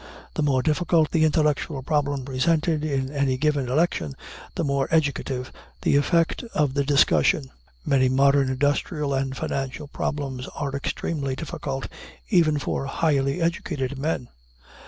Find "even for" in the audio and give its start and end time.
12.31-12.87